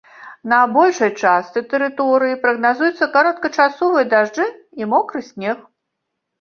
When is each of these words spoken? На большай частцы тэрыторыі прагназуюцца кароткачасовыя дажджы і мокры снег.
На 0.53 0.61
большай 0.77 1.11
частцы 1.23 1.63
тэрыторыі 1.73 2.39
прагназуюцца 2.47 3.11
кароткачасовыя 3.19 4.11
дажджы 4.17 4.51
і 4.83 4.93
мокры 4.97 5.27
снег. 5.33 5.57